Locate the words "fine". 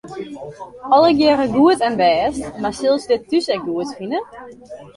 3.97-4.19